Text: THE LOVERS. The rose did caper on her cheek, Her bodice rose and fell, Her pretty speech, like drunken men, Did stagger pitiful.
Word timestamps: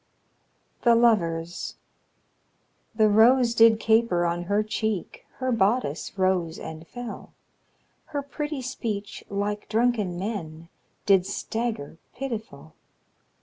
THE 0.81 0.95
LOVERS. 0.95 1.75
The 2.95 3.07
rose 3.07 3.53
did 3.53 3.79
caper 3.79 4.25
on 4.25 4.45
her 4.45 4.63
cheek, 4.63 5.27
Her 5.35 5.51
bodice 5.51 6.17
rose 6.17 6.57
and 6.57 6.87
fell, 6.87 7.33
Her 8.05 8.23
pretty 8.23 8.63
speech, 8.63 9.23
like 9.29 9.69
drunken 9.69 10.17
men, 10.17 10.69
Did 11.05 11.27
stagger 11.27 11.99
pitiful. 12.15 12.73